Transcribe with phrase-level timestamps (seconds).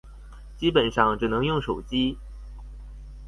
[0.57, 2.17] 基本上只能用手機